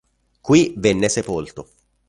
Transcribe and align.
Qui 0.49 0.73
venne 0.77 1.09
sepolto. 1.09 1.67